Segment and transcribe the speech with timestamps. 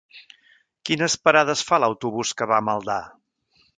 [0.89, 2.97] Quines parades fa l'autobús que va a Maldà?